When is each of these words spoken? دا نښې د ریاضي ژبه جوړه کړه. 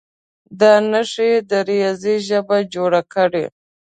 دا 0.59 0.73
نښې 0.91 1.29
د 1.49 1.51
ریاضي 1.69 2.15
ژبه 2.27 2.57
جوړه 2.73 3.01
کړه. 3.13 3.45